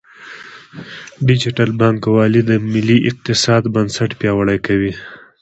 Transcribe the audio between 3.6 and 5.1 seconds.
بنسټ پیاوړی کوي.